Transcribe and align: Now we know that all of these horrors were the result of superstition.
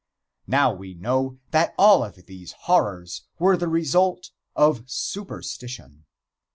Now 0.47 0.73
we 0.73 0.95
know 0.95 1.37
that 1.51 1.75
all 1.77 2.03
of 2.03 2.15
these 2.25 2.53
horrors 2.63 3.27
were 3.37 3.55
the 3.55 3.67
result 3.67 4.31
of 4.55 4.81
superstition. 4.89 6.05